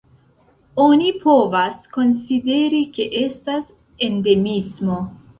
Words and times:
Oni 0.83 1.09
povas 1.25 1.83
konsideri, 1.97 2.79
ke 2.95 3.05
estas 3.19 3.67
endemismo. 4.07 4.97